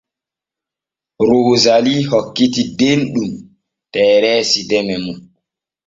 [1.27, 3.31] Roosali hokkitii Denɗum
[3.91, 5.17] Tereesi teme mum.